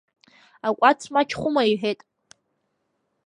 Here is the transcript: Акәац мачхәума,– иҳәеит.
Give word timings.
Акәац 0.67 1.01
мачхәума,– 1.13 1.63
иҳәеит. 1.71 2.01